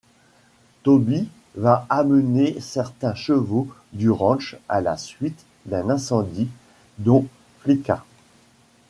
[0.81, 6.47] Toby va amener certains chevaux du ranch à la suite d'un incendie,
[6.97, 7.27] dont
[7.59, 8.03] Flicka.